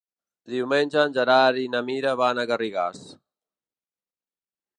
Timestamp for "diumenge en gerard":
0.53-1.59